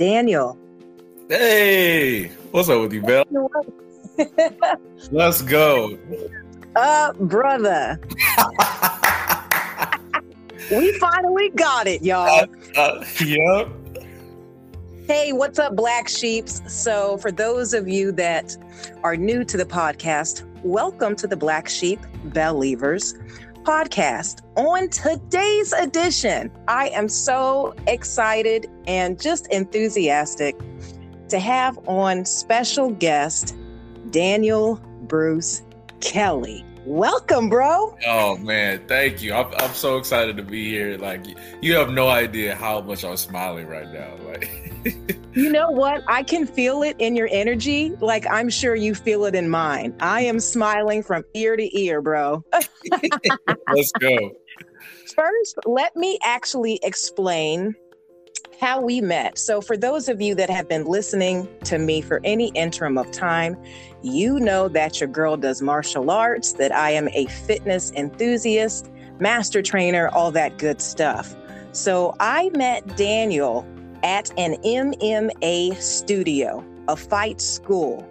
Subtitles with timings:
[0.00, 0.58] Daniel.
[1.28, 3.22] Hey, what's up with you, Bell?
[5.10, 5.98] Let's go.
[6.74, 8.00] Uh, brother.
[10.70, 12.30] we finally got it, y'all.
[12.30, 12.46] Uh,
[12.80, 13.68] uh, yep.
[15.06, 16.62] Hey, what's up, Black Sheeps?
[16.66, 18.56] So, for those of you that
[19.02, 23.12] are new to the podcast, welcome to the Black Sheep Believers
[23.64, 24.40] podcast.
[24.60, 30.54] On today's edition, I am so excited and just enthusiastic
[31.30, 33.56] to have on special guest
[34.10, 35.62] Daniel Bruce
[36.02, 36.62] Kelly.
[36.84, 37.96] Welcome, bro.
[38.06, 39.32] Oh man, thank you.
[39.32, 40.98] I'm, I'm so excited to be here.
[40.98, 41.24] Like
[41.62, 44.14] you have no idea how much I'm smiling right now.
[44.26, 44.50] Like
[45.34, 46.02] you know what?
[46.06, 47.96] I can feel it in your energy.
[48.00, 49.94] Like I'm sure you feel it in mine.
[50.00, 52.44] I am smiling from ear to ear, bro.
[53.72, 54.32] Let's go.
[55.14, 57.74] First, let me actually explain
[58.60, 59.38] how we met.
[59.38, 63.10] So, for those of you that have been listening to me for any interim of
[63.10, 63.56] time,
[64.02, 69.62] you know that your girl does martial arts, that I am a fitness enthusiast, master
[69.62, 71.34] trainer, all that good stuff.
[71.72, 73.66] So, I met Daniel
[74.02, 78.06] at an MMA studio, a fight school.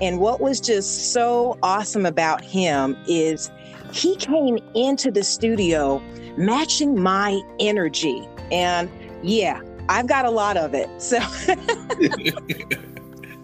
[0.00, 3.50] And what was just so awesome about him is
[3.92, 6.02] he came into the studio
[6.36, 8.26] matching my energy.
[8.50, 8.90] And
[9.22, 10.88] yeah, I've got a lot of it.
[11.00, 11.18] So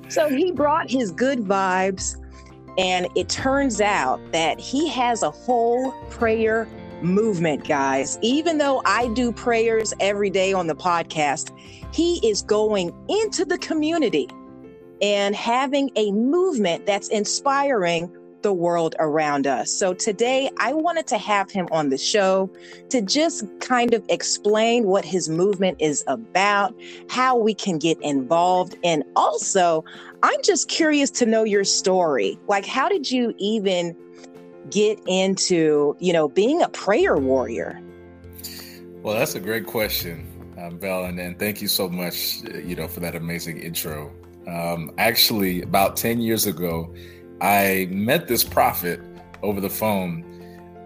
[0.08, 2.16] So he brought his good vibes
[2.78, 6.68] and it turns out that he has a whole prayer
[7.02, 8.18] movement, guys.
[8.22, 11.56] Even though I do prayers every day on the podcast,
[11.92, 14.28] he is going into the community
[15.02, 19.70] and having a movement that's inspiring the world around us.
[19.70, 22.50] So today I wanted to have him on the show
[22.90, 26.74] to just kind of explain what his movement is about,
[27.08, 29.84] how we can get involved, and also
[30.22, 32.38] I'm just curious to know your story.
[32.46, 33.96] Like how did you even
[34.70, 37.80] get into, you know, being a prayer warrior?
[39.02, 40.26] Well, that's a great question,
[40.58, 44.12] um, Val, and, and thank you so much, you know, for that amazing intro.
[44.48, 46.92] Um, actually, about 10 years ago,
[47.40, 49.00] I met this prophet
[49.42, 50.24] over the phone,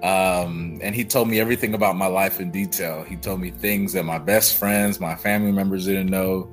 [0.03, 3.05] um, and he told me everything about my life in detail.
[3.05, 6.51] He told me things that my best friends, my family members didn't know,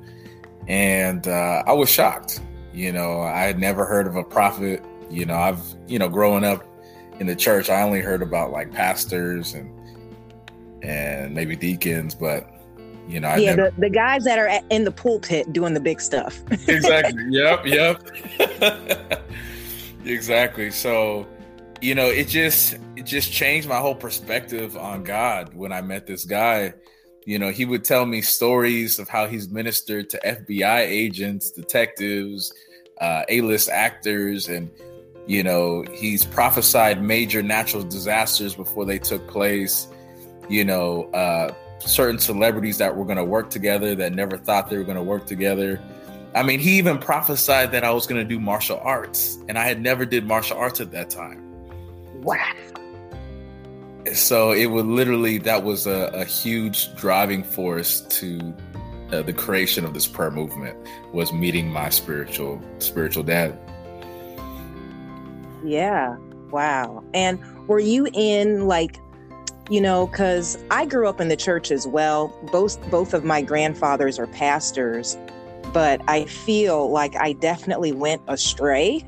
[0.66, 2.40] and uh, I was shocked.
[2.72, 4.84] You know, I had never heard of a prophet.
[5.10, 6.64] You know, I've you know, growing up
[7.18, 9.74] in the church, I only heard about like pastors and
[10.82, 12.48] and maybe deacons, but
[13.08, 13.70] you know, I yeah, never...
[13.70, 16.40] the, the guys that are in the pulpit doing the big stuff.
[16.68, 17.24] exactly.
[17.30, 17.66] Yep.
[17.66, 19.22] Yep.
[20.08, 20.70] exactly.
[20.70, 21.26] So,
[21.80, 26.06] you know, it just it just changed my whole perspective on God when I met
[26.06, 26.74] this guy.
[27.24, 32.52] You know, he would tell me stories of how he's ministered to FBI agents, detectives,
[33.00, 34.70] uh, A-list actors, and
[35.26, 39.88] you know, he's prophesied major natural disasters before they took place.
[40.48, 44.78] You know, uh, certain celebrities that were going to work together that never thought they
[44.78, 45.80] were going to work together
[46.38, 49.64] I mean, he even prophesied that I was going to do martial arts, and I
[49.64, 51.42] had never did martial arts at that time.
[52.22, 52.52] Wow.
[54.12, 58.54] So it would literally that was a, a huge driving force to
[59.10, 60.76] uh, the creation of this prayer movement
[61.12, 63.58] was meeting my spiritual spiritual dad.
[65.64, 66.16] Yeah.
[66.50, 67.02] Wow.
[67.14, 69.00] And were you in like
[69.70, 72.32] you know cuz I grew up in the church as well.
[72.52, 75.18] Both both of my grandfathers are pastors
[75.72, 79.06] but I feel like I definitely went astray.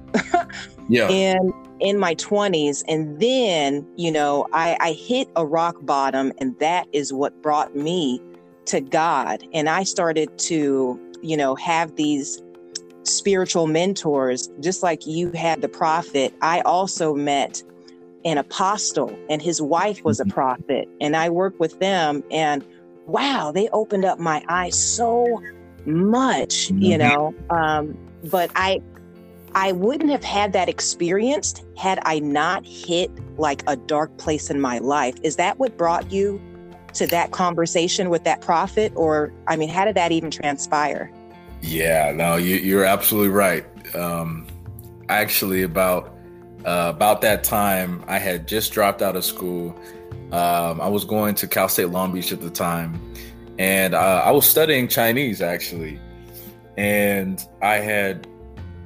[0.88, 1.08] yeah.
[1.08, 2.82] And in my 20s.
[2.86, 7.74] And then, you know, I, I hit a rock bottom, and that is what brought
[7.74, 8.22] me
[8.66, 9.42] to God.
[9.52, 12.40] And I started to, you know, have these
[13.02, 16.34] spiritual mentors, just like you had the prophet.
[16.42, 17.62] I also met
[18.24, 20.32] an apostle, and his wife was a mm-hmm.
[20.32, 20.88] prophet.
[21.00, 22.64] And I worked with them, and
[23.06, 25.42] wow, they opened up my eyes so
[25.86, 26.82] much, mm-hmm.
[26.82, 27.34] you know.
[27.50, 28.80] Um, but I
[29.54, 34.60] I wouldn't have had that experience had I not hit like a dark place in
[34.60, 35.16] my life.
[35.22, 36.40] Is that what brought you
[36.94, 38.92] to that conversation with that prophet?
[38.94, 41.10] Or, I mean, how did that even transpire?
[41.62, 43.64] Yeah, no, you, are absolutely right.
[43.94, 44.46] Um,
[45.08, 46.16] actually, about
[46.64, 49.74] uh, about that time, I had just dropped out of school.
[50.32, 53.00] Um, I was going to Cal State Long Beach at the time,
[53.60, 56.00] and uh, I was studying Chinese actually,
[56.78, 58.26] and I had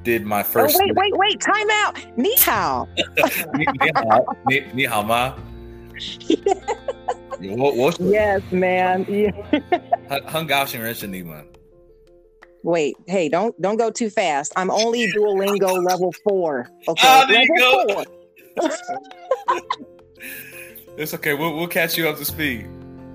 [0.03, 0.75] did my oh, first.
[0.75, 1.39] Oh, wait, wait, wait!
[1.39, 2.17] Time out.
[2.17, 2.87] Ni hao.
[3.55, 4.37] ni, ni hao.
[4.47, 5.33] Ni, ni hao ma.
[7.39, 7.55] Yeah.
[7.55, 9.05] What, what's yes, man.
[9.07, 9.31] Ni.
[12.63, 14.51] Wait, hey, don't don't go too fast.
[14.57, 16.69] I'm only Duolingo level four.
[16.89, 18.03] Okay, oh, there level you go.
[18.57, 19.59] four.
[20.97, 21.33] it's okay.
[21.33, 22.67] We'll, we'll catch you up to speed.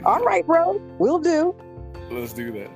[0.04, 1.54] All right, bro, we'll do.
[2.10, 2.70] Let's do that.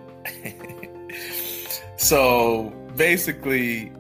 [1.97, 3.93] so basically,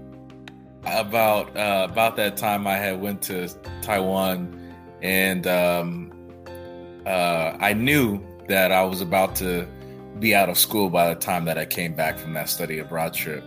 [0.86, 3.48] about uh, about that time, I had went to
[3.80, 4.72] Taiwan,
[5.02, 6.12] and um,
[7.06, 9.66] uh, I knew that I was about to
[10.20, 13.14] be out of school by the time that I came back from that study abroad
[13.14, 13.44] trip.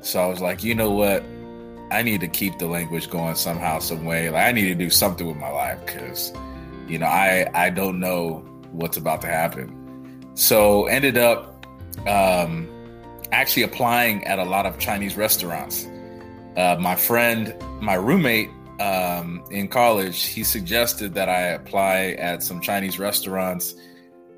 [0.00, 1.22] So I was like, you know what?
[1.90, 4.30] I need to keep the language going somehow, some way.
[4.30, 6.32] Like I need to do something with my life because,
[6.88, 10.32] you know, I I don't know what's about to happen.
[10.34, 11.66] So ended up
[12.06, 12.68] um,
[13.32, 15.86] actually applying at a lot of Chinese restaurants.
[16.56, 18.50] Uh, my friend, my roommate
[18.80, 23.74] um, in college, he suggested that I apply at some Chinese restaurants,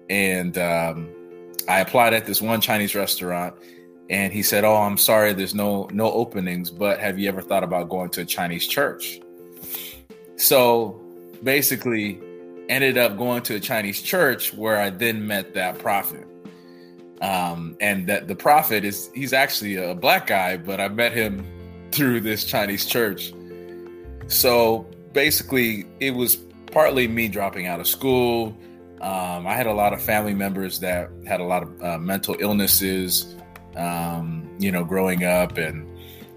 [0.08, 1.08] and um,
[1.68, 3.54] I applied at this one Chinese restaurant.
[4.08, 7.64] And he said, "Oh, I'm sorry, there's no no openings, but have you ever thought
[7.64, 9.20] about going to a Chinese church?"
[10.36, 11.00] So
[11.42, 12.20] basically,
[12.68, 16.26] ended up going to a Chinese church where I then met that prophet.
[17.20, 21.46] Um, and that the prophet is he's actually a black guy, but I met him
[21.92, 23.32] through this Chinese church.
[24.26, 26.36] So basically, it was
[26.72, 28.56] partly me dropping out of school.
[29.00, 32.36] Um, I had a lot of family members that had a lot of uh, mental
[32.38, 33.36] illnesses,
[33.76, 35.58] um, you know, growing up.
[35.58, 35.86] And,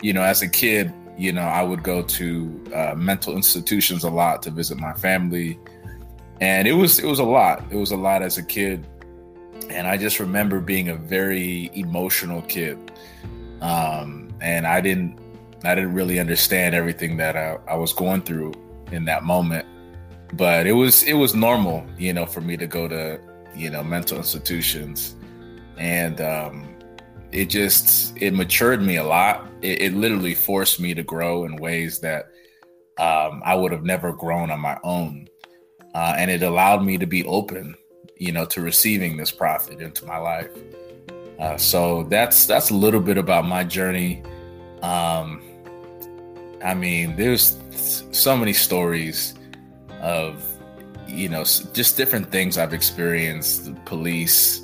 [0.01, 4.09] you know, as a kid, you know, I would go to uh, mental institutions a
[4.09, 5.59] lot to visit my family.
[6.41, 7.63] And it was it was a lot.
[7.71, 8.85] It was a lot as a kid.
[9.69, 12.91] And I just remember being a very emotional kid.
[13.61, 15.19] Um, and I didn't
[15.63, 18.53] I didn't really understand everything that I, I was going through
[18.91, 19.67] in that moment.
[20.33, 23.19] But it was it was normal, you know, for me to go to,
[23.55, 25.15] you know, mental institutions.
[25.77, 26.75] And um
[27.31, 29.47] it just it matured me a lot.
[29.61, 32.29] It, it literally forced me to grow in ways that
[32.97, 35.27] um, I would have never grown on my own,
[35.93, 37.75] uh, and it allowed me to be open,
[38.17, 40.51] you know, to receiving this prophet into my life.
[41.39, 44.21] Uh, so that's that's a little bit about my journey.
[44.81, 45.41] Um,
[46.63, 47.57] I mean, there's
[48.11, 49.33] so many stories
[50.01, 50.43] of
[51.07, 51.43] you know
[51.73, 54.61] just different things I've experienced, the police,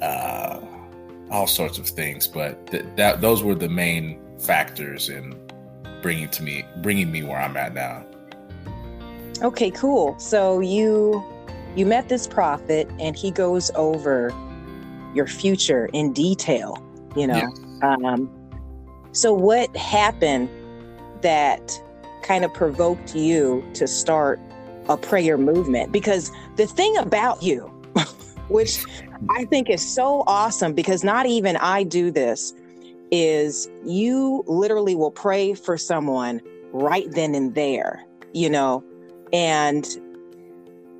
[0.00, 0.60] uh,
[1.30, 2.26] all sorts of things.
[2.26, 5.36] But th- that those were the main factors in
[6.00, 8.07] bringing to me bringing me where I'm at now.
[9.42, 10.18] Okay, cool.
[10.18, 11.24] So you
[11.76, 14.32] you met this prophet and he goes over
[15.14, 16.82] your future in detail,
[17.16, 17.52] you know.
[17.82, 18.30] Um
[19.12, 20.48] so what happened
[21.22, 21.82] that
[22.22, 24.40] kind of provoked you to start
[24.88, 27.64] a prayer movement because the thing about you
[28.48, 28.84] which
[29.30, 32.54] I think is so awesome because not even I do this
[33.10, 36.40] is you literally will pray for someone
[36.72, 38.84] right then and there, you know,
[39.32, 39.86] and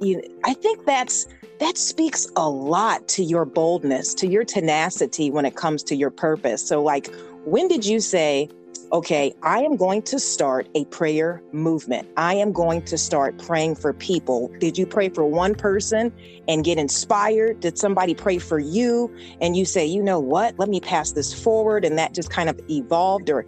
[0.00, 1.26] you, I think that's
[1.60, 6.10] that speaks a lot to your boldness, to your tenacity when it comes to your
[6.10, 6.66] purpose.
[6.66, 7.12] So, like,
[7.44, 8.48] when did you say,
[8.92, 12.08] okay, I am going to start a prayer movement.
[12.16, 14.50] I am going to start praying for people.
[14.58, 16.12] Did you pray for one person
[16.46, 17.60] and get inspired?
[17.60, 21.34] Did somebody pray for you and you say, you know what, let me pass this
[21.34, 21.84] forward?
[21.84, 23.28] And that just kind of evolved?
[23.28, 23.44] Or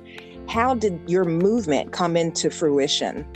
[0.49, 3.27] how did your movement come into fruition?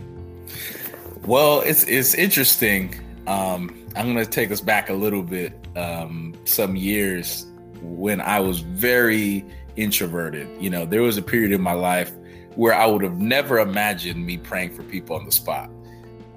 [1.26, 2.94] Well, it's it's interesting.
[3.26, 7.46] Um, I'm going to take us back a little bit, um, some years
[7.80, 9.44] when I was very
[9.76, 10.48] introverted.
[10.60, 12.12] You know, there was a period in my life
[12.56, 15.70] where I would have never imagined me praying for people on the spot.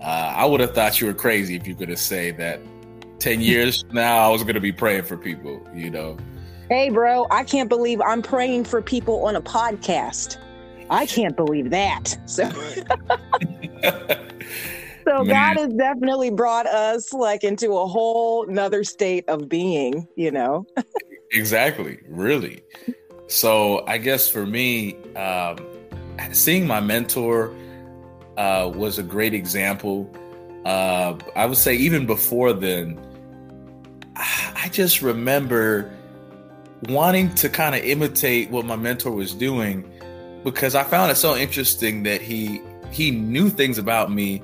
[0.02, 2.62] Uh, I would have thought you were crazy if you could have said that
[3.20, 6.18] 10 years now I was going to be praying for people, you know.
[6.70, 10.38] Hey, bro, I can't believe I'm praying for people on a podcast.
[10.90, 12.18] I can't believe that.
[12.26, 12.50] So,
[15.08, 15.28] so Man.
[15.28, 20.66] God has definitely brought us like into a whole nother state of being, you know?
[21.32, 22.64] exactly, really.
[23.28, 25.58] So I guess for me, um,
[26.32, 27.56] seeing my mentor
[28.38, 30.14] uh, was a great example.
[30.66, 33.00] Uh, I would say even before then,
[34.16, 35.94] I just remember
[36.90, 39.90] wanting to kind of imitate what my mentor was doing
[40.44, 42.62] because I found it so interesting that he
[42.92, 44.42] he knew things about me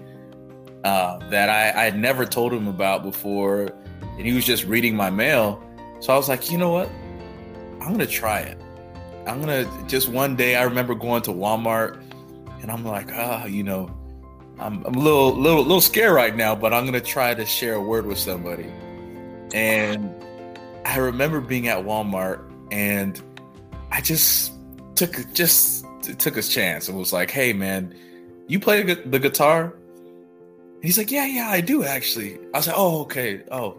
[0.84, 4.96] uh, that I, I had never told him about before, and he was just reading
[4.96, 5.64] my mail.
[6.00, 6.90] So I was like, you know what?
[7.82, 8.60] I'm gonna try it.
[9.26, 10.56] I'm gonna just one day.
[10.56, 12.02] I remember going to Walmart,
[12.62, 13.90] and I'm like, ah, you know,
[14.60, 17.76] I'm, I'm a little, little, little scared right now, but I'm gonna try to share
[17.76, 18.72] a word with somebody.
[19.54, 20.14] And
[20.86, 23.22] I remember being at Walmart, and
[23.92, 24.54] I just
[24.96, 25.86] took just
[26.18, 27.96] took his chance and was like, "Hey, man,
[28.48, 29.74] you play the guitar?"
[30.84, 33.42] He's like, "Yeah, yeah, I do actually." I was like, "Oh, okay.
[33.50, 33.78] Oh,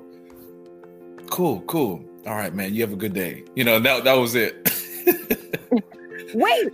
[1.30, 2.02] cool, cool.
[2.26, 2.74] All right, man.
[2.74, 4.56] You have a good day." You know, that that was it.
[6.34, 6.72] wait,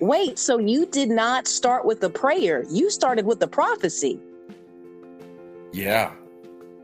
[0.00, 0.36] wait.
[0.36, 2.64] So you did not start with the prayer.
[2.68, 4.18] You started with the prophecy.
[5.72, 6.12] Yeah.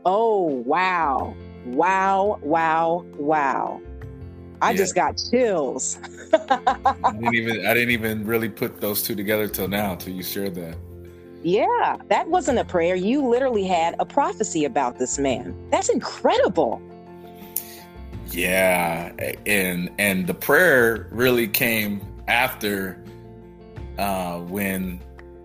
[0.05, 1.35] Oh, wow.
[1.65, 3.81] Wow, wow, wow.
[4.61, 4.77] I yeah.
[4.77, 5.99] just got chills.
[6.33, 10.23] I didn't even I didn't even really put those two together till now until you
[10.23, 10.77] shared that.
[11.45, 12.95] Yeah, that wasn't a prayer.
[12.95, 15.55] You literally had a prophecy about this man.
[15.69, 16.81] That's incredible.
[18.31, 19.11] Yeah,
[19.45, 22.99] and and the prayer really came after
[23.99, 24.99] uh, when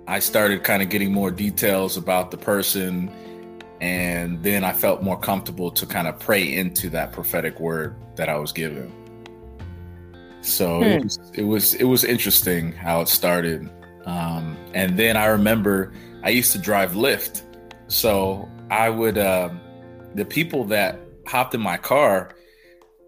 [0.09, 3.11] I started kind of getting more details about the person,
[3.83, 8.31] and then I felt more comfortable to kind of pray into that prophetic word that
[8.31, 8.91] I was given.
[10.41, 10.85] So hmm.
[10.85, 13.69] it, was, it was it was interesting how it started,
[14.07, 17.43] um, and then I remember I used to drive Lyft,
[17.89, 19.51] so I would uh,
[20.15, 22.35] the people that hopped in my car,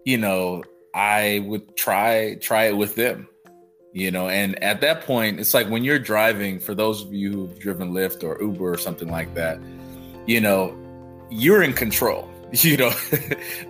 [0.05, 3.27] you know, I would try try it with them,
[3.93, 6.59] you know, and at that point, it's like when you're driving.
[6.59, 9.59] For those of you who've driven Lyft or Uber or something like that,
[10.25, 10.77] you know,
[11.29, 12.29] you're in control.
[12.55, 12.91] You know,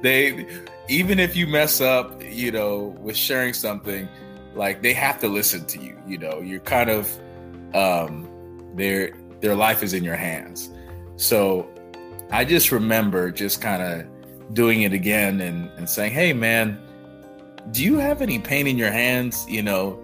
[0.02, 0.46] they
[0.90, 4.10] even if you mess up, you know, with sharing something,
[4.56, 5.98] like they have to listen to you.
[6.06, 7.08] You know, you're kind of
[7.74, 8.30] um
[8.76, 10.72] their their life is in your hands.
[11.16, 11.70] So
[12.32, 16.80] I just remember just kind of doing it again and, and saying, Hey man,
[17.72, 19.46] do you have any pain in your hands?
[19.48, 20.02] You know,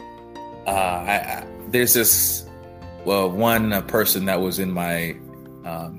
[0.68, 2.46] uh I, I there's this
[3.06, 5.16] well one person that was in my
[5.66, 5.98] um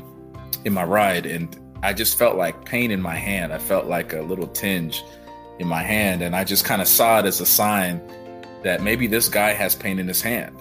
[0.65, 3.53] in my ride and I just felt like pain in my hand.
[3.53, 5.03] I felt like a little tinge
[5.59, 6.23] in my hand.
[6.23, 8.00] And I just kind of saw it as a sign
[8.62, 10.57] that maybe this guy has pain in his hand.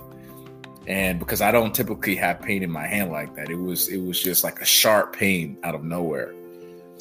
[0.89, 4.01] And because I don't typically have pain in my hand like that, it was it
[4.01, 6.33] was just like a sharp pain out of nowhere.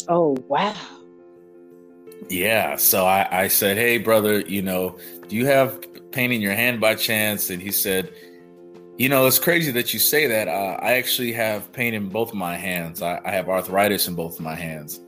[0.09, 0.77] Oh wow.
[2.29, 2.77] Yeah.
[2.77, 5.81] So I, I said, Hey brother, you know, do you have
[6.13, 7.49] pain in your hand by chance?
[7.49, 8.13] And he said,
[8.99, 10.49] you know, it's crazy that you say that.
[10.49, 13.01] Uh, I actually have pain in both my hands.
[13.01, 15.01] I, I have arthritis in both of my hands.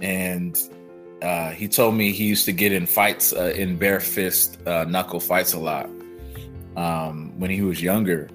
[0.00, 0.58] And
[1.20, 4.84] uh, he told me he used to get in fights, uh, in bare fist uh,
[4.84, 5.90] knuckle fights a lot
[6.78, 8.28] um, when he was younger.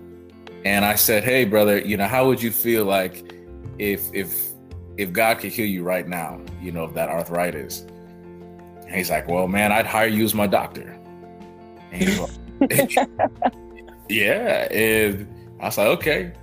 [0.66, 3.34] And I said, "Hey, brother, you know, how would you feel like
[3.80, 4.50] if if
[4.98, 6.40] if God could heal you right now?
[6.62, 7.82] You know, of that arthritis?"
[8.82, 11.00] And he's like, "Well, man, I'd hire you as my doctor."
[14.10, 14.68] Yeah.
[14.72, 15.28] And
[15.60, 16.34] I was like, okay.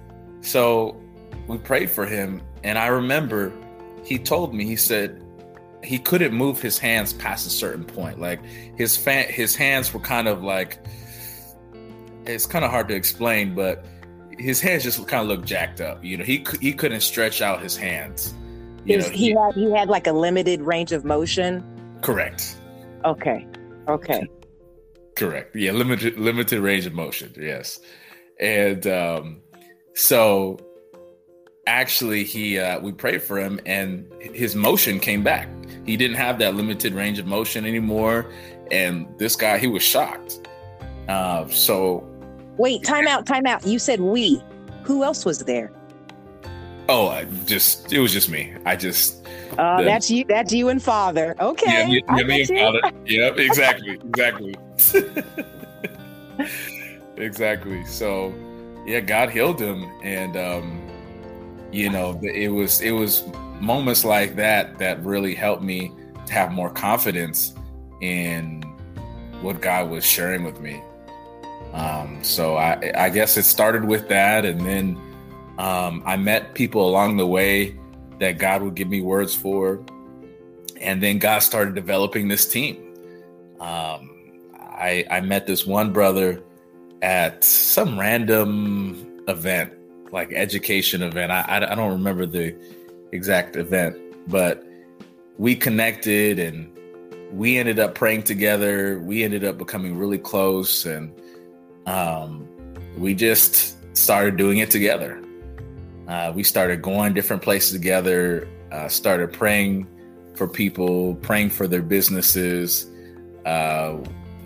[0.40, 1.00] So
[1.46, 2.42] we prayed for him.
[2.64, 3.52] And I remember
[4.04, 5.22] he told me, he said
[5.82, 8.20] he couldn't move his hands past a certain point.
[8.20, 8.44] Like
[8.76, 10.78] his fan, his hands were kind of like,
[12.34, 13.84] it's kind of hard to explain, but
[14.38, 16.04] his hands just kind of looked jacked up.
[16.04, 18.34] You know, he he couldn't stretch out his hands.
[18.84, 21.64] You his, know, he, he had he had like a limited range of motion.
[22.02, 22.56] Correct.
[23.04, 23.46] Okay.
[23.88, 24.28] Okay.
[25.16, 25.54] Correct.
[25.54, 27.34] Yeah, limited limited range of motion.
[27.38, 27.80] Yes,
[28.40, 29.42] and um,
[29.94, 30.58] so
[31.66, 35.48] actually, he uh, we prayed for him, and his motion came back.
[35.84, 38.30] He didn't have that limited range of motion anymore,
[38.70, 40.48] and this guy he was shocked.
[41.08, 42.08] Uh, so,
[42.60, 43.66] wait, time out, time out.
[43.66, 44.42] You said we.
[44.84, 45.72] Who else was there?
[46.88, 48.52] Oh, I just it was just me.
[48.64, 49.26] I just
[49.58, 50.24] uh, the, that's you.
[50.24, 51.36] That's you and father.
[51.40, 51.72] Okay.
[51.72, 52.80] Yeah, me, yeah, me and father.
[53.06, 54.54] Yep, exactly, exactly,
[57.16, 57.84] exactly.
[57.86, 58.34] So,
[58.86, 60.80] yeah, God healed him, and um,
[61.72, 63.24] you know, it was it was
[63.60, 65.92] moments like that that really helped me
[66.26, 67.54] to have more confidence
[68.00, 68.62] in
[69.42, 70.82] what God was sharing with me.
[71.72, 75.00] Um, so I, I guess it started with that, and then
[75.58, 77.78] um, I met people along the way
[78.18, 79.84] that God would give me words for.
[80.80, 82.94] And then God started developing this team.
[83.60, 84.10] Um,
[84.54, 86.42] I, I met this one brother
[87.02, 89.72] at some random event,
[90.12, 91.30] like education event.
[91.30, 92.56] I, I, I don't remember the
[93.12, 93.96] exact event,
[94.28, 94.64] but
[95.36, 96.74] we connected and
[97.32, 99.00] we ended up praying together.
[99.00, 101.12] We ended up becoming really close and
[101.86, 102.48] um,
[102.96, 105.22] we just started doing it together.
[106.08, 109.86] Uh, we started going different places together, uh, started praying
[110.34, 112.86] for people, praying for their businesses.
[113.46, 113.98] Uh,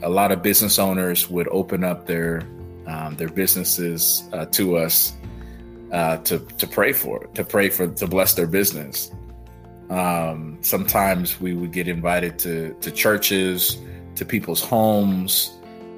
[0.02, 2.42] a lot of business owners would open up their
[2.86, 5.14] um, their businesses uh, to us
[5.92, 9.10] uh, to to pray for, to pray for, to bless their business.
[9.88, 13.78] Um, sometimes we would get invited to to churches
[14.16, 15.52] to people's homes,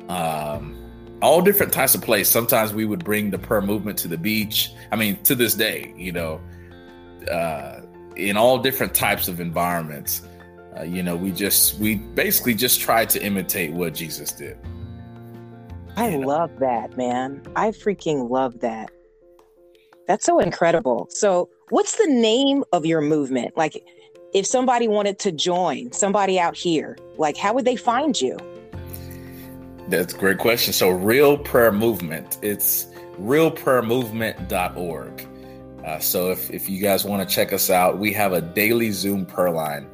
[0.08, 0.76] um,
[1.22, 2.32] all different types of places.
[2.32, 4.72] Sometimes we would bring the prayer movement to the beach.
[4.92, 6.40] I mean, to this day, you know,
[7.30, 7.80] uh,
[8.16, 10.22] in all different types of environments.
[10.78, 14.58] Uh, you know, we just we basically just try to imitate what Jesus did.
[15.96, 16.28] I you know?
[16.28, 17.42] love that, man.
[17.56, 18.90] I freaking love that.
[20.06, 21.08] That's so incredible.
[21.10, 23.56] So, what's the name of your movement?
[23.56, 23.82] Like,
[24.34, 28.36] if somebody wanted to join, somebody out here, like, how would they find you?
[29.88, 30.72] That's a great question.
[30.72, 32.86] So, Real Prayer Movement, it's
[33.20, 35.28] realprayermovement.org.
[35.84, 38.90] Uh, so, if, if you guys want to check us out, we have a daily
[38.90, 39.88] Zoom prayer line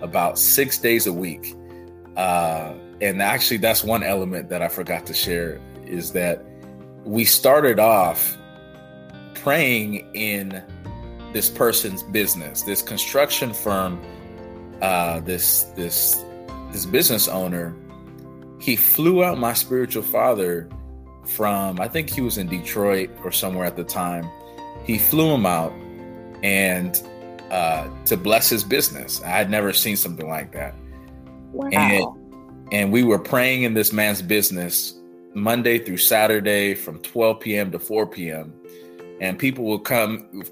[0.00, 1.54] about six days a week.
[2.16, 6.42] Uh, and actually, that's one element that I forgot to share is that
[7.04, 8.38] we started off
[9.34, 10.62] praying in
[11.34, 14.00] this person's business, this construction firm,
[14.80, 16.24] uh, this this
[16.72, 17.76] this business owner
[18.60, 20.68] he flew out my spiritual father
[21.26, 24.28] from I think he was in Detroit or somewhere at the time.
[24.84, 25.72] He flew him out
[26.42, 27.00] and
[27.50, 29.22] uh, to bless his business.
[29.22, 30.74] I had never seen something like that.
[31.52, 31.68] Wow.
[31.72, 32.06] And,
[32.72, 34.94] and we were praying in this man's business
[35.34, 37.70] Monday through Saturday from 12 p.m.
[37.72, 38.52] to 4 p.m.
[39.20, 40.44] And people will come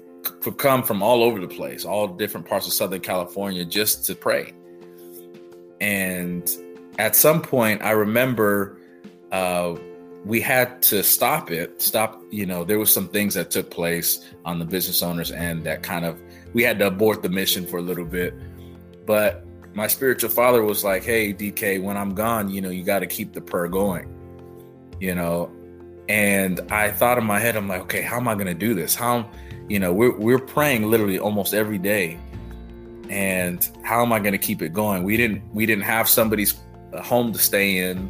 [0.45, 4.15] would come from all over the place, all different parts of Southern California just to
[4.15, 4.53] pray.
[5.81, 6.49] And
[6.99, 8.77] at some point, I remember
[9.31, 9.75] uh,
[10.25, 11.81] we had to stop it.
[11.81, 15.65] Stop, you know, there was some things that took place on the business owners end
[15.65, 16.21] that kind of
[16.53, 18.33] we had to abort the mission for a little bit.
[19.05, 22.99] But my spiritual father was like, "Hey, DK, when I'm gone, you know, you got
[22.99, 24.07] to keep the prayer going."
[24.99, 25.51] You know,
[26.07, 28.73] and I thought in my head, I'm like, "Okay, how am I going to do
[28.73, 28.95] this?
[28.95, 29.29] How,
[29.67, 32.19] you know, we're we're praying literally almost every day."
[33.09, 35.03] And how am I going to keep it going?
[35.03, 36.53] We didn't we didn't have somebody's
[36.93, 38.09] a home to stay in.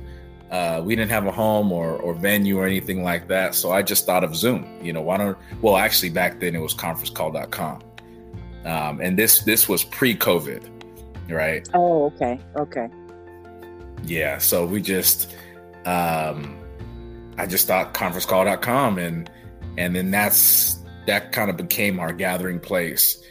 [0.51, 3.55] Uh, we didn't have a home or, or venue or anything like that.
[3.55, 4.67] So I just thought of Zoom.
[4.83, 7.81] You know, why don't, well, actually, back then it was conferencecall.com.
[8.65, 10.63] Um, and this this was pre-COVID,
[11.29, 11.67] right?
[11.73, 12.87] Oh, okay, okay.
[14.05, 15.31] Yeah, so we just,
[15.85, 16.57] um,
[17.37, 19.29] I just thought conferencecall.com, and
[19.77, 23.21] and then that's that kind of became our gathering place.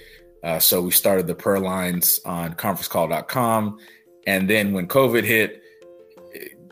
[0.43, 3.79] Uh, so we started the prayer lines on conferencecall.com,
[4.27, 5.63] and then when COVID hit,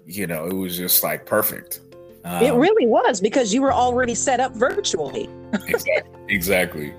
[0.06, 1.80] you know, it was just like perfect.
[2.24, 5.28] Um, it really was because you were already set up virtually.
[5.66, 6.02] exactly.
[6.30, 6.94] Exactly.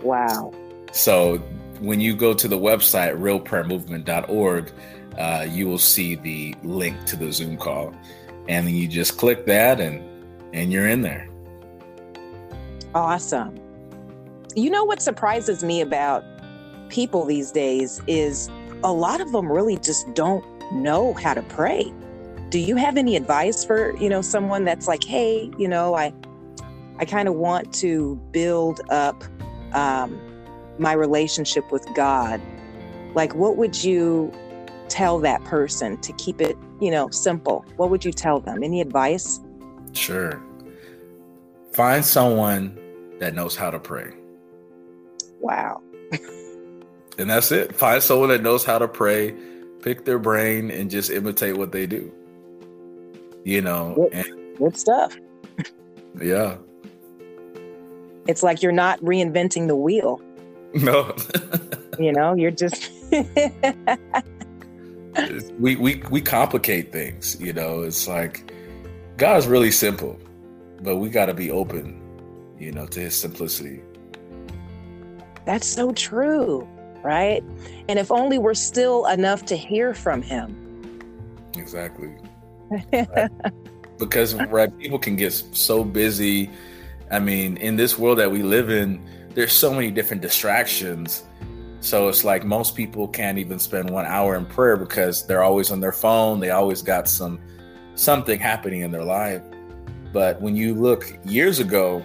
[0.00, 0.52] Wow.
[0.92, 1.38] So
[1.80, 4.72] when you go to the website realprayermovement.org,
[5.18, 7.92] uh, you will see the link to the Zoom call,
[8.48, 10.08] and then you just click that, and
[10.54, 11.28] and you're in there.
[12.94, 13.58] Awesome.
[14.54, 16.24] You know what surprises me about
[16.88, 18.48] people these days is
[18.84, 21.92] a lot of them really just don't know how to pray.
[22.48, 26.12] Do you have any advice for, you know, someone that's like, hey, you know, I
[26.98, 29.24] I kind of want to build up
[29.72, 30.20] um,
[30.78, 32.40] my relationship with God.
[33.14, 34.32] Like, what would you
[34.88, 37.64] tell that person to keep it, you know, simple?
[37.76, 38.62] What would you tell them?
[38.62, 39.40] Any advice?
[39.92, 40.40] Sure.
[41.72, 42.78] Find someone
[43.18, 44.12] that knows how to pray.
[45.40, 45.82] Wow.
[47.18, 47.74] and that's it.
[47.74, 49.34] Find someone that knows how to pray,
[49.82, 52.12] pick their brain, and just imitate what they do.
[53.44, 55.16] You know, good, and, good stuff.
[56.20, 56.56] Yeah.
[58.28, 60.20] It's like you're not reinventing the wheel.
[60.74, 61.14] No.
[61.98, 62.90] you know, you're just
[65.58, 67.82] we we we complicate things, you know.
[67.82, 68.50] It's like
[69.18, 70.18] God's really simple,
[70.80, 72.00] but we got to be open,
[72.58, 73.82] you know, to his simplicity.
[75.44, 76.66] That's so true
[77.02, 77.42] right?
[77.88, 81.00] And if only we're still enough to hear from him.
[81.56, 82.14] Exactly.
[82.92, 83.30] right.
[83.98, 86.50] Because right, people can get so busy.
[87.12, 89.00] I mean, in this world that we live in,
[89.34, 91.22] there's so many different distractions.
[91.80, 95.70] So it's like most people can't even spend one hour in prayer because they're always
[95.70, 96.40] on their phone.
[96.40, 97.38] They always got some
[97.94, 99.42] something happening in their life.
[100.12, 102.02] But when you look years ago,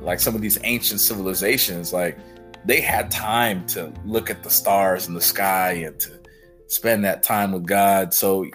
[0.00, 2.18] like some of these ancient civilizations, like
[2.64, 6.20] they had time to look at the stars in the sky and to
[6.66, 8.14] spend that time with God.
[8.14, 8.46] So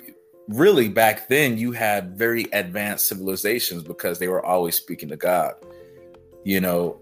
[0.47, 5.53] really back then you had very advanced civilizations because they were always speaking to God.
[6.43, 6.99] You know,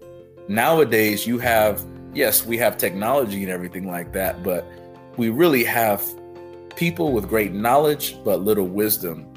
[0.48, 4.64] nowadays you have yes, we have technology and everything like that, but
[5.16, 6.02] we really have
[6.76, 9.30] people with great knowledge but little wisdom.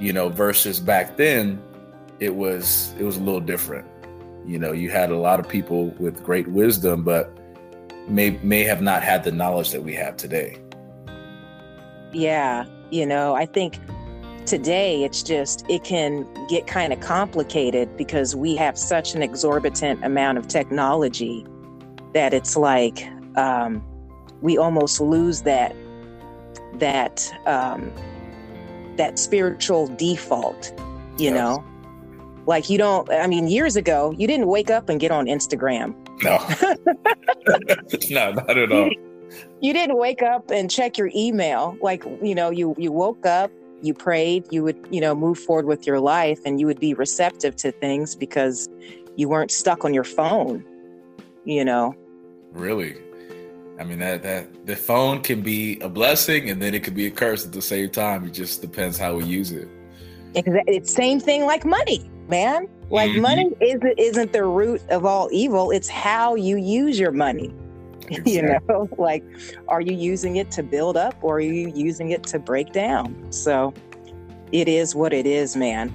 [0.00, 1.62] You know, versus back then
[2.20, 3.86] it was it was a little different.
[4.46, 7.30] You know, you had a lot of people with great wisdom, but
[8.08, 10.58] may may have not had the knowledge that we have today.
[12.12, 12.64] Yeah.
[12.90, 13.78] You know, I think
[14.46, 20.04] today it's just, it can get kind of complicated because we have such an exorbitant
[20.04, 21.44] amount of technology
[22.14, 23.06] that it's like
[23.36, 23.84] um,
[24.40, 25.74] we almost lose that
[26.74, 27.92] that um,
[28.96, 30.72] that spiritual default
[31.18, 31.34] you yes.
[31.34, 31.64] know
[32.46, 35.94] like you don't i mean years ago you didn't wake up and get on instagram.
[36.22, 36.38] No.
[38.10, 38.90] No not at all.
[39.60, 41.76] You didn't wake up and check your email.
[41.80, 43.50] Like you know you you woke up
[43.82, 46.94] you prayed you would you know move forward with your life and you would be
[46.94, 48.68] receptive to things because
[49.16, 50.64] you weren't stuck on your phone
[51.46, 51.94] you know?
[52.52, 52.96] Really?
[53.78, 57.06] I mean that that the phone can be a blessing and then it can be
[57.06, 58.24] a curse at the same time.
[58.24, 59.68] It just depends how we use it.
[60.34, 62.68] It's same thing like money, man.
[62.90, 63.22] Like mm-hmm.
[63.22, 65.70] money isn't isn't the root of all evil.
[65.70, 67.52] It's how you use your money.
[68.08, 68.34] Exactly.
[68.34, 69.24] You know, like
[69.66, 73.32] are you using it to build up or are you using it to break down?
[73.32, 73.74] So
[74.52, 75.92] it is what it is, man.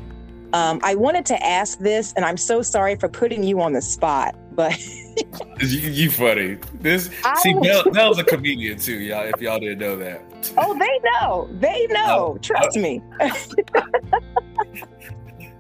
[0.53, 3.81] Um, I wanted to ask this, and I'm so sorry for putting you on the
[3.81, 4.77] spot, but
[5.61, 6.57] you, you, funny.
[6.73, 9.23] This I, see Mel, Mel's a comedian too, y'all.
[9.33, 10.21] If y'all didn't know that.
[10.57, 11.47] Oh, they know.
[11.59, 12.37] They know.
[12.41, 13.01] Trust me.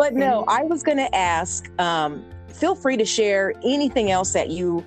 [0.01, 1.69] But no, I was going to ask.
[1.79, 4.83] Um, feel free to share anything else that you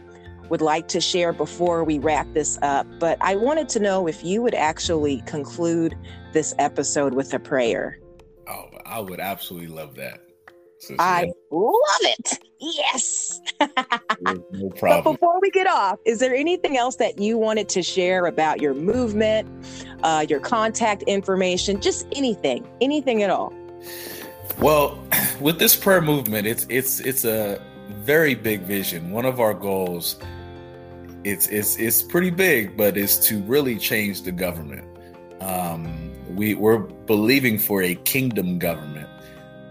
[0.48, 2.84] would like to share before we wrap this up.
[2.98, 5.96] But I wanted to know if you would actually conclude
[6.32, 8.00] this episode with a prayer.
[8.48, 10.20] Oh, I would absolutely love that.
[10.98, 12.38] I love it.
[12.58, 13.40] Yes.
[13.60, 13.66] no
[14.70, 14.80] problem.
[14.80, 18.60] But before we get off, is there anything else that you wanted to share about
[18.60, 19.48] your movement,
[20.02, 23.52] uh, your contact information, just anything, anything at all?
[24.58, 25.02] Well,
[25.40, 29.10] with this prayer movement, it's it's it's a very big vision.
[29.10, 30.16] One of our goals,
[31.24, 34.86] it's it's it's pretty big, but is to really change the government.
[35.40, 39.08] Um, we we're believing for a kingdom government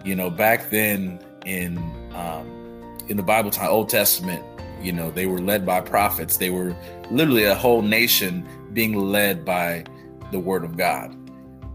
[0.04, 1.78] you know, back then in
[2.14, 4.44] um, in the Bible time, Old Testament,
[4.82, 6.38] you know, they were led by prophets.
[6.38, 6.76] They were
[7.10, 9.86] literally a whole nation being led by
[10.32, 11.16] the word of God.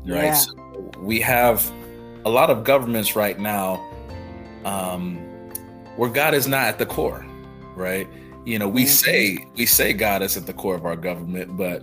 [0.06, 0.24] Right.
[0.24, 0.34] Yeah.
[0.34, 1.70] So we have
[2.28, 3.82] a lot of governments right now
[4.64, 5.16] um,
[5.96, 7.24] where God is not at the core,
[7.74, 8.06] right?
[8.44, 8.90] You know, we mm-hmm.
[8.90, 11.82] say we say God is at the core of our government, but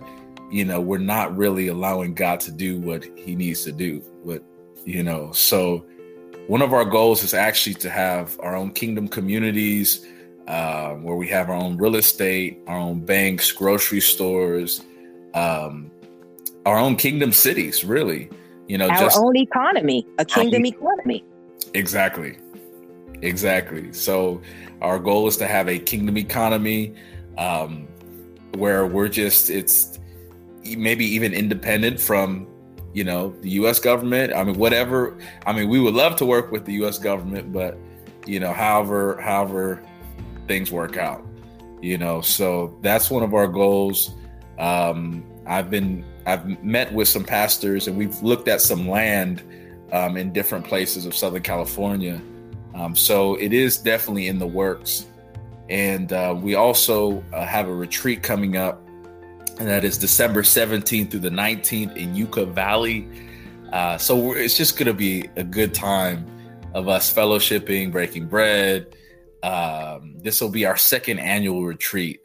[0.50, 3.98] you know, we're not really allowing God to do what he needs to do.
[4.22, 4.42] What
[4.84, 5.84] you know, so
[6.46, 10.06] one of our goals is actually to have our own kingdom communities
[10.46, 14.82] uh, where we have our own real estate, our own banks, grocery stores,
[15.34, 15.90] um,
[16.64, 18.30] our own kingdom cities, really.
[18.68, 21.24] You know, our just, own economy, a kingdom economy.
[21.74, 22.38] Exactly.
[23.22, 23.92] Exactly.
[23.92, 24.40] So
[24.82, 26.94] our goal is to have a kingdom economy
[27.38, 27.86] um,
[28.54, 29.98] where we're just, it's
[30.76, 32.48] maybe even independent from
[32.96, 33.78] you know the U.S.
[33.78, 34.32] government.
[34.32, 35.18] I mean, whatever.
[35.44, 36.98] I mean, we would love to work with the U.S.
[36.98, 37.76] government, but
[38.26, 39.82] you know, however, however
[40.48, 41.22] things work out,
[41.82, 42.22] you know.
[42.22, 44.12] So that's one of our goals.
[44.58, 49.42] Um, I've been I've met with some pastors and we've looked at some land
[49.92, 52.20] um, in different places of Southern California.
[52.74, 55.06] Um, so it is definitely in the works.
[55.68, 58.86] And uh, we also uh, have a retreat coming up
[59.58, 63.08] and that is December 17th through the 19th in Yucca Valley.
[63.72, 66.26] Uh, so it's just going to be a good time
[66.74, 68.94] of us fellowshipping, breaking bread.
[69.42, 72.20] Um, this will be our second annual retreat.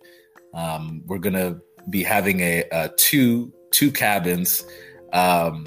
[0.53, 4.65] Um, we're going to be having a, a, two two cabins.
[5.13, 5.65] Um,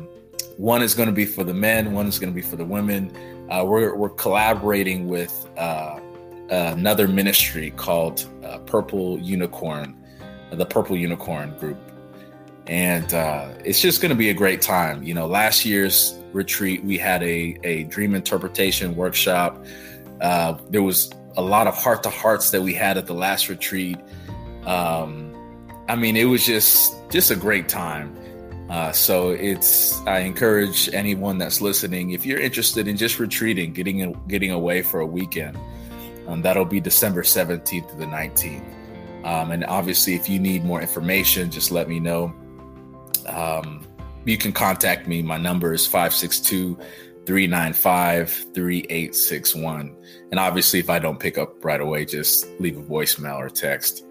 [0.56, 1.92] one is going to be for the men.
[1.92, 3.14] One is going to be for the women.
[3.50, 6.00] Uh, we're we're collaborating with uh,
[6.50, 9.96] another ministry called uh, Purple Unicorn
[10.56, 11.78] the Purple Unicorn group.
[12.66, 15.02] And uh, it's just going to be a great time.
[15.02, 19.64] You know, last year's retreat, we had a, a dream interpretation workshop.
[20.20, 23.48] Uh, there was a lot of heart to hearts that we had at the last
[23.48, 23.98] retreat.
[24.64, 25.33] Um,
[25.88, 28.16] I mean, it was just just a great time.
[28.70, 34.12] Uh, so it's I encourage anyone that's listening, if you're interested in just retreating, getting
[34.26, 35.58] getting away for a weekend,
[36.26, 38.64] um, that'll be December 17th to the 19th.
[39.24, 42.34] Um, and obviously, if you need more information, just let me know.
[43.26, 43.86] Um,
[44.24, 45.22] you can contact me.
[45.22, 46.76] My number is 562
[47.26, 49.96] 395 3861.
[50.30, 54.04] And obviously, if I don't pick up right away, just leave a voicemail or text.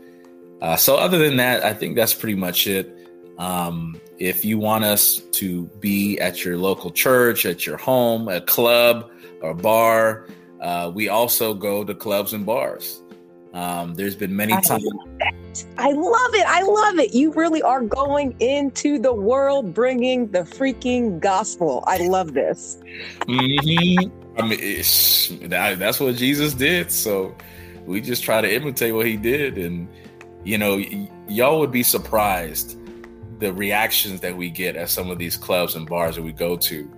[0.63, 2.97] Uh, so, other than that, I think that's pretty much it.
[3.38, 8.39] Um, if you want us to be at your local church, at your home, a
[8.39, 10.26] club, or bar,
[10.62, 13.02] uh, we also go to clubs and bars
[13.54, 14.86] Um, there's been many times.
[15.78, 16.45] I love it.
[16.47, 17.13] I love it.
[17.13, 21.84] You really are going into the world bringing the freaking gospel.
[21.86, 22.80] I love this.
[23.28, 24.39] Mm-hmm.
[24.39, 26.89] I mean, that, that's what Jesus did.
[26.89, 27.36] So
[27.86, 29.58] we just try to imitate what he did.
[29.58, 29.89] And,
[30.43, 32.77] you know, y- y'all would be surprised
[33.39, 36.56] the reactions that we get at some of these clubs and bars that we go
[36.58, 36.89] to.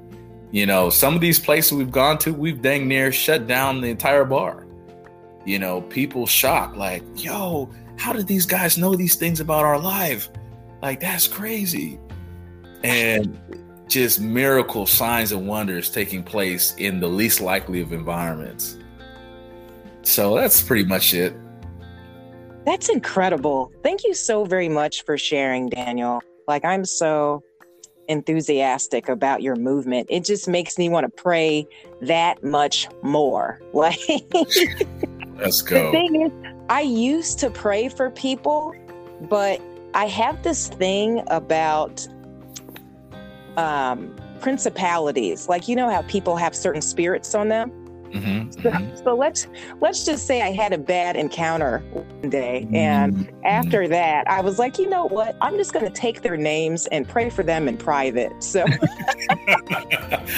[0.51, 3.89] You know, some of these places we've gone to, we've dang near shut down the
[3.89, 4.65] entire bar.
[5.45, 9.79] You know, people shocked, like, yo, how did these guys know these things about our
[9.79, 10.29] life?
[10.81, 11.99] Like, that's crazy.
[12.83, 13.39] And
[13.87, 18.77] just miracle signs and wonders taking place in the least likely of environments.
[20.01, 21.35] So that's pretty much it.
[22.65, 23.71] That's incredible.
[23.83, 26.21] Thank you so very much for sharing, Daniel.
[26.47, 27.43] Like, I'm so
[28.07, 30.07] enthusiastic about your movement.
[30.09, 31.67] It just makes me want to pray
[32.01, 33.61] that much more.
[33.73, 33.99] Like,
[35.35, 35.85] let's go.
[35.85, 36.31] The thing is,
[36.69, 38.73] I used to pray for people,
[39.29, 39.61] but
[39.93, 42.07] I have this thing about
[43.57, 45.49] um, principalities.
[45.49, 47.84] Like, you know how people have certain spirits on them?
[48.11, 49.03] Mm-hmm, so, mm-hmm.
[49.03, 49.47] so, let's
[49.81, 53.45] let's just say I had a bad encounter one day, and mm-hmm.
[53.45, 55.35] after that, I was like, you know what?
[55.41, 58.41] I'm just going to take their names and pray for them in private.
[58.41, 58.65] So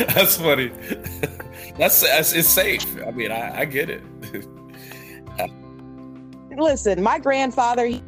[0.08, 0.72] that's funny.
[1.78, 2.86] That's, that's it's safe.
[3.06, 4.02] I mean, I, I get it.
[6.58, 7.86] Listen, my grandfather.
[7.86, 8.04] He-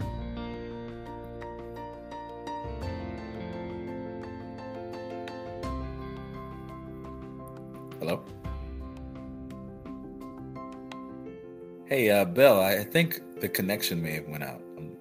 [11.90, 14.62] Hey, uh, Bell, I think the connection may have went out.
[14.78, 14.92] Um,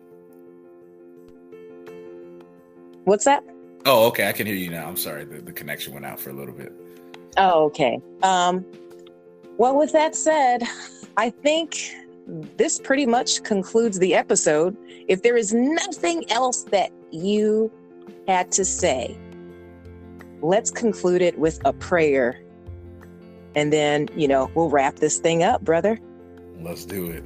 [3.04, 3.44] What's that?
[3.84, 4.26] Oh, okay.
[4.26, 4.88] I can hear you now.
[4.88, 5.26] I'm sorry.
[5.26, 6.72] The, the connection went out for a little bit.
[7.36, 8.00] Oh, okay.
[8.22, 8.64] Um,
[9.58, 10.62] well, with that said,
[11.18, 11.94] I think
[12.56, 14.74] this pretty much concludes the episode.
[15.08, 17.70] If there is nothing else that you
[18.26, 19.14] had to say,
[20.40, 22.40] let's conclude it with a prayer.
[23.54, 25.98] And then, you know, we'll wrap this thing up, brother.
[26.60, 27.24] Let's do it.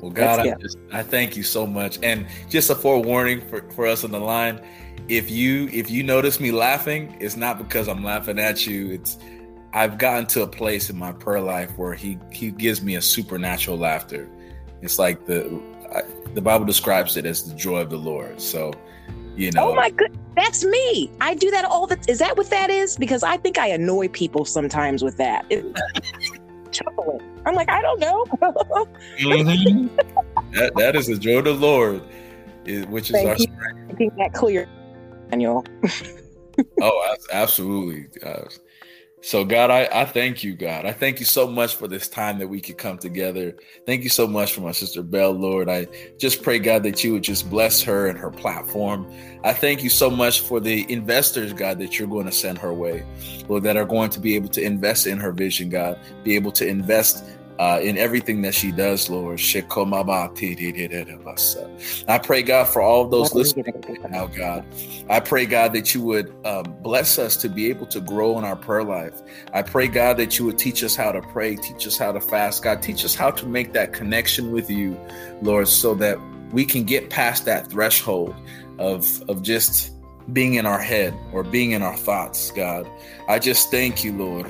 [0.00, 1.98] Well, God, I, just, I thank you so much.
[2.02, 4.60] And just a forewarning for, for us on the line.
[5.08, 8.90] If you if you notice me laughing, it's not because I'm laughing at you.
[8.90, 9.18] It's
[9.72, 13.02] I've gotten to a place in my prayer life where he he gives me a
[13.02, 14.28] supernatural laughter.
[14.82, 15.62] It's like the
[15.94, 16.02] I,
[16.34, 18.40] the Bible describes it as the joy of the Lord.
[18.40, 18.72] So,
[19.36, 19.70] you oh know.
[19.70, 21.10] Oh my good, that's me.
[21.20, 21.98] I do that all the.
[22.08, 22.96] Is that what that is?
[22.96, 25.46] Because I think I annoy people sometimes with that.
[26.76, 27.20] Chuckling.
[27.46, 28.24] I'm like, I don't know.
[28.42, 29.96] mm-hmm.
[30.52, 32.02] that, that is the joy of the Lord,
[32.88, 33.44] which is Thank our you.
[33.44, 33.88] strength.
[33.88, 34.68] Making that clear,
[35.30, 35.64] Daniel.
[36.82, 38.06] oh, absolutely.
[39.22, 40.84] So, God, I, I thank you, God.
[40.84, 43.56] I thank you so much for this time that we could come together.
[43.86, 45.68] Thank you so much for my sister Bell, Lord.
[45.68, 49.10] I just pray, God, that you would just bless her and her platform.
[49.42, 52.74] I thank you so much for the investors, God, that you're going to send her
[52.74, 53.04] way,
[53.48, 56.52] Lord, that are going to be able to invest in her vision, God, be able
[56.52, 57.24] to invest
[57.58, 59.40] uh, in everything that she does, Lord.
[62.08, 63.64] I pray, God, for all of those listening
[64.10, 64.64] now, God.
[65.08, 68.44] I pray, God, that you would um, bless us to be able to grow in
[68.44, 69.22] our prayer life.
[69.52, 72.20] I pray, God, that you would teach us how to pray, teach us how to
[72.20, 72.82] fast, God.
[72.82, 74.98] Teach us how to make that connection with you,
[75.42, 76.18] Lord, so that
[76.52, 78.34] we can get past that threshold
[78.78, 79.95] of, of just
[80.32, 82.88] being in our head or being in our thoughts, God.
[83.28, 84.46] I just thank you, Lord.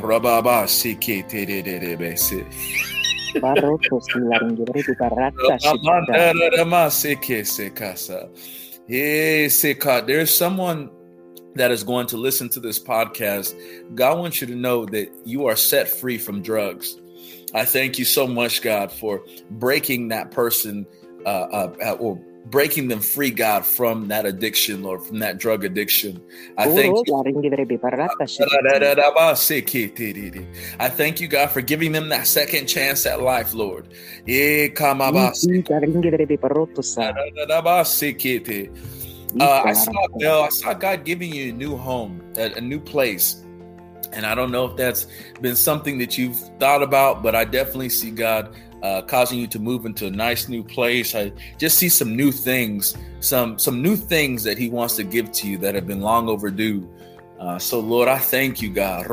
[10.06, 10.90] There's someone
[11.56, 13.54] that is going to listen to this podcast.
[13.94, 16.96] God wants you to know that you are set free from drugs.
[17.54, 20.86] I thank you so much, God, for breaking that person
[21.24, 26.22] uh, uh, or breaking them free, God, from that addiction, Lord, from that drug addiction.
[26.56, 27.14] I thank you.
[30.78, 33.88] I thank you, God, for giving them that second chance at life, Lord.
[39.40, 42.80] Uh, I saw Bell, I saw God giving you a new home, a, a new
[42.80, 43.42] place.
[44.12, 45.06] And I don't know if that's
[45.42, 48.54] been something that you've thought about, but I definitely see God
[48.86, 51.14] uh, causing you to move into a nice new place.
[51.14, 55.32] I just see some new things, some some new things that He wants to give
[55.32, 56.88] to you that have been long overdue.
[57.40, 59.06] Uh, so Lord, I thank you, God.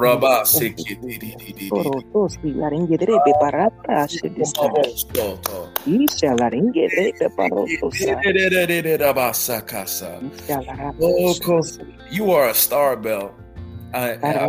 [12.11, 13.35] You are a star, Bell.
[13.93, 14.45] I, I,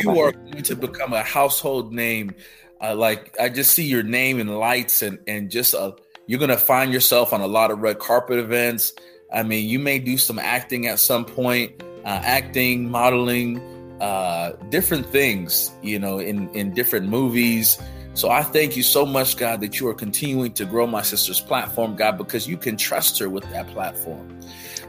[0.00, 2.34] you are going to become a household name
[2.82, 5.92] I like I just see your name in lights and and just uh,
[6.26, 8.92] you're gonna find yourself on a lot of red carpet events.
[9.32, 13.60] I mean, you may do some acting at some point, uh, acting, modeling,
[14.00, 17.78] uh, different things, you know, in in different movies.
[18.14, 21.40] So I thank you so much, God, that you are continuing to grow my sister's
[21.40, 24.38] platform, God, because you can trust her with that platform.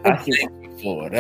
[0.04, 1.14] I thank you for it.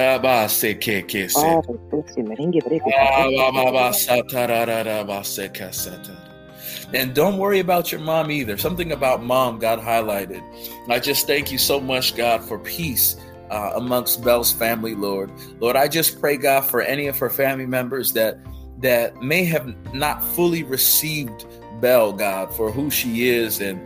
[6.93, 8.57] And don't worry about your mom either.
[8.57, 10.43] Something about mom God highlighted.
[10.89, 13.15] I just thank you so much, God, for peace
[13.49, 15.31] uh, amongst Bell's family, Lord.
[15.59, 18.39] Lord, I just pray, God, for any of her family members that
[18.79, 21.45] that may have not fully received
[21.79, 23.79] Bell, God, for who she is and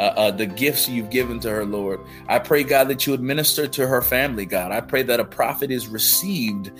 [0.00, 2.00] uh, uh, the gifts you've given to her, Lord.
[2.28, 4.72] I pray, God, that you administer to her family, God.
[4.72, 6.72] I pray that a prophet is received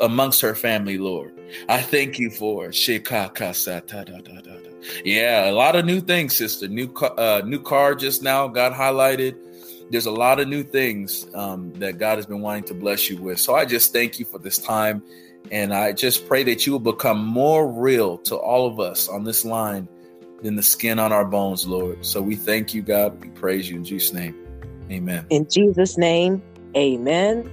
[0.00, 1.32] amongst her family, Lord.
[1.68, 2.70] I thank you for
[5.04, 6.68] Yeah, a lot of new things, sister.
[6.68, 9.36] New uh, new car just now got highlighted.
[9.90, 13.16] There's a lot of new things um, that God has been wanting to bless you
[13.16, 13.40] with.
[13.40, 15.02] So I just thank you for this time.
[15.50, 19.24] And I just pray that you will become more real to all of us on
[19.24, 19.88] this line
[20.42, 22.04] than the skin on our bones, Lord.
[22.04, 23.18] So we thank you, God.
[23.20, 24.34] We praise you in Jesus' name.
[24.90, 25.26] Amen.
[25.30, 26.42] In Jesus' name,
[26.76, 27.50] amen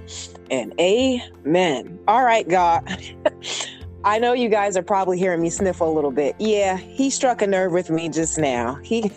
[0.50, 1.98] and amen.
[2.06, 2.82] All right, God.
[4.06, 6.36] I know you guys are probably hearing me sniffle a little bit.
[6.38, 8.78] Yeah, he struck a nerve with me just now.
[8.86, 9.10] He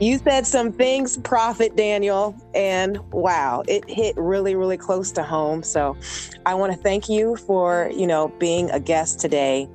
[0.00, 5.62] You said some things, Prophet Daniel, and wow, it hit really really close to home.
[5.62, 5.94] So,
[6.46, 9.68] I want to thank you for, you know, being a guest today.